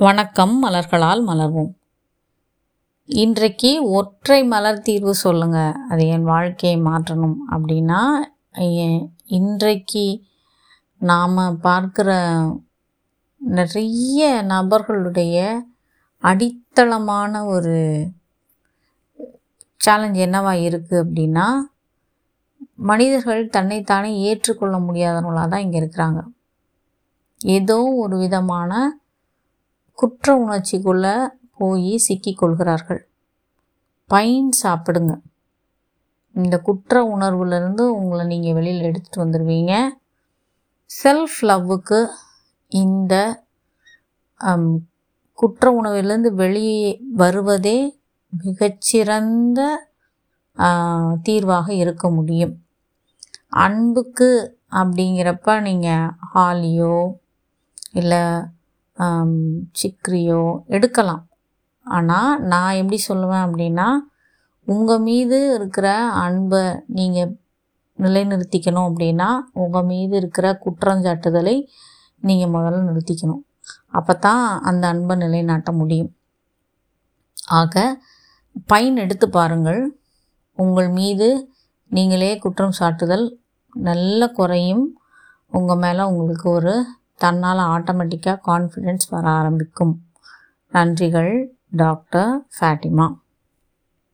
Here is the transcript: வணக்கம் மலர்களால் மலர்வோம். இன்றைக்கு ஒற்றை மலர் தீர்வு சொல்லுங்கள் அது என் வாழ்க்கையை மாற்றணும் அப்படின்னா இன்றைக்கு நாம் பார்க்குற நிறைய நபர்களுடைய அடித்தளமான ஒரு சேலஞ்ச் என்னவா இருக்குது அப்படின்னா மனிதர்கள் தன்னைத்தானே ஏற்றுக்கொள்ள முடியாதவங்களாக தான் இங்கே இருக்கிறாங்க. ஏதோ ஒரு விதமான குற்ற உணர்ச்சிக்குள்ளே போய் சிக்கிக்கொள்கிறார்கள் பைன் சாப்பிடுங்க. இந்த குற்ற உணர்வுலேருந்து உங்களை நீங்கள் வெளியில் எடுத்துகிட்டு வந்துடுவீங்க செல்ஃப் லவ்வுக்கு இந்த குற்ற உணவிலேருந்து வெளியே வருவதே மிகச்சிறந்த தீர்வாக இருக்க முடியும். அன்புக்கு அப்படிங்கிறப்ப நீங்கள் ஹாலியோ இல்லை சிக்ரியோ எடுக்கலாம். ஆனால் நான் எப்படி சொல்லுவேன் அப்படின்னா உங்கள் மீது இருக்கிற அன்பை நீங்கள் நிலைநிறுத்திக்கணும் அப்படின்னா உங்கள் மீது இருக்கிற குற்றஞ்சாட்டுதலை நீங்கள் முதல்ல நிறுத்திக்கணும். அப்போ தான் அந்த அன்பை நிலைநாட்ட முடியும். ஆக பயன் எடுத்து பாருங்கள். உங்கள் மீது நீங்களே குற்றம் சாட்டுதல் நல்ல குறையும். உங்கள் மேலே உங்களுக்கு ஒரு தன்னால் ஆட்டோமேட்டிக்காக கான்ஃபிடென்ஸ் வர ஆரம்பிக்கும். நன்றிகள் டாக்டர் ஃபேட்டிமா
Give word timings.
வணக்கம் 0.00 0.52
மலர்களால் 0.62 1.20
மலர்வோம். 1.26 1.68
இன்றைக்கு 3.08 3.70
ஒற்றை 3.98 4.38
மலர் 4.44 4.80
தீர்வு 4.82 5.12
சொல்லுங்கள் 5.14 5.76
அது 5.88 6.02
என் 6.06 6.24
வாழ்க்கையை 6.30 6.78
மாற்றணும் 6.86 7.36
அப்படின்னா 7.50 8.00
இன்றைக்கு 9.38 10.02
நாம் 11.00 11.38
பார்க்குற 11.66 12.08
நிறைய 13.40 14.42
நபர்களுடைய 14.52 15.44
அடித்தளமான 16.22 17.44
ஒரு 17.46 17.76
சேலஞ்ச் 19.80 20.20
என்னவா 20.26 20.56
இருக்குது 20.64 21.02
அப்படின்னா 21.04 21.46
மனிதர்கள் 22.90 23.44
தன்னைத்தானே 23.48 24.12
ஏற்றுக்கொள்ள 24.30 24.76
முடியாதவங்களாக 24.78 25.48
தான் 25.48 25.66
இங்கே 25.68 25.80
இருக்கிறாங்க. 25.84 26.20
ஏதோ 27.40 27.80
ஒரு 28.02 28.16
விதமான 28.16 28.72
குற்ற 29.98 30.26
உணர்ச்சிக்குள்ளே 30.44 31.14
போய் 31.58 31.92
சிக்கிக்கொள்கிறார்கள் 32.06 33.02
பைன் 34.10 34.50
சாப்பிடுங்க. 34.62 35.12
இந்த 36.34 36.56
குற்ற 36.66 37.02
உணர்வுலேருந்து 37.14 37.84
உங்களை 37.98 38.24
நீங்கள் 38.32 38.56
வெளியில் 38.58 38.86
எடுத்துகிட்டு 38.88 39.22
வந்துடுவீங்க 39.22 39.74
செல்ஃப் 40.90 41.38
லவ்வுக்கு 41.48 42.00
இந்த 42.72 43.14
குற்ற 45.38 45.70
உணவிலேருந்து 45.78 46.30
வெளியே 46.42 46.88
வருவதே 47.22 47.78
மிகச்சிறந்த 48.32 49.60
தீர்வாக 51.26 51.68
இருக்க 51.82 52.04
முடியும். 52.16 52.54
அன்புக்கு 53.64 54.28
அப்படிங்கிறப்ப 54.78 55.56
நீங்கள் 55.66 56.12
ஹாலியோ 56.32 56.96
இல்லை 58.00 58.22
சிக்ரியோ 59.80 60.42
எடுக்கலாம். 60.76 61.22
ஆனால் 61.86 62.32
நான் 62.52 62.78
எப்படி 62.80 62.98
சொல்லுவேன் 63.08 63.44
அப்படின்னா 63.46 63.88
உங்கள் 64.66 65.02
மீது 65.08 65.38
இருக்கிற 65.56 65.88
அன்பை 66.24 66.62
நீங்கள் 66.98 67.32
நிலைநிறுத்திக்கணும் 67.98 68.86
அப்படின்னா 68.90 69.28
உங்கள் 69.62 69.88
மீது 69.90 70.14
இருக்கிற 70.20 70.46
குற்றஞ்சாட்டுதலை 70.64 71.56
நீங்கள் 72.28 72.52
முதல்ல 72.54 72.80
நிறுத்திக்கணும். 72.88 73.42
அப்போ 73.98 74.12
தான் 74.26 74.44
அந்த 74.68 74.84
அன்பை 74.92 75.14
நிலைநாட்ட 75.24 75.70
முடியும். 75.80 76.10
ஆக 77.60 77.84
பயன் 78.72 78.96
எடுத்து 79.04 79.26
பாருங்கள். 79.28 79.82
உங்கள் 80.58 80.90
மீது 80.98 81.28
நீங்களே 81.90 82.32
குற்றம் 82.44 82.76
சாட்டுதல் 82.78 83.26
நல்ல 83.88 84.28
குறையும். 84.38 84.84
உங்கள் 85.58 85.80
மேலே 85.84 86.02
உங்களுக்கு 86.10 86.46
ஒரு 86.50 86.74
தன்னால் 87.16 87.58
ஆட்டோமேட்டிக்காக 87.58 88.40
கான்ஃபிடென்ஸ் 88.46 89.06
வர 89.10 89.28
ஆரம்பிக்கும். 89.28 89.94
நன்றிகள் 90.72 91.46
டாக்டர் 91.70 92.46
ஃபேட்டிமா 92.60 93.06